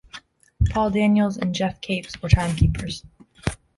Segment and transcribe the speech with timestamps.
[0.71, 3.05] Paul Daniels and Geoff Capes were timekeepers.